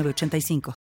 85 0.00 0.74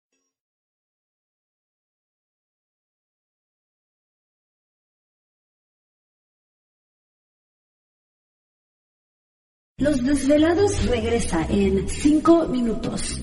Los 9.80 10.04
Desvelados 10.04 10.84
regresa 10.86 11.46
en 11.48 11.88
5 11.88 12.48
minutos. 12.48 13.22